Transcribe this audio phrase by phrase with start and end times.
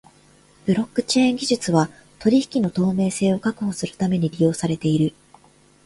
[0.65, 5.13] ブロックチェーン技術は取引の透明性を確保するために利用されている。